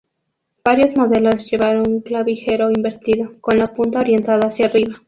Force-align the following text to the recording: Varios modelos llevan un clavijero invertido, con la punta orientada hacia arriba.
Varios 0.65 0.97
modelos 0.97 1.45
llevan 1.45 1.87
un 1.87 2.01
clavijero 2.01 2.71
invertido, 2.71 3.35
con 3.39 3.57
la 3.59 3.67
punta 3.67 3.99
orientada 3.99 4.47
hacia 4.47 4.65
arriba. 4.65 4.99